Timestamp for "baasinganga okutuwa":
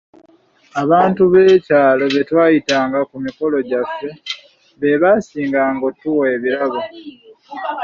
5.01-6.25